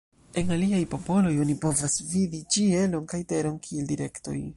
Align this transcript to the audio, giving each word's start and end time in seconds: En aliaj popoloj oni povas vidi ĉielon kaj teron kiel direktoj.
En 0.41 0.45
aliaj 0.53 0.79
popoloj 0.93 1.33
oni 1.43 1.55
povas 1.65 1.97
vidi 2.13 2.39
ĉielon 2.55 3.05
kaj 3.13 3.21
teron 3.35 3.61
kiel 3.69 3.93
direktoj. 3.93 4.39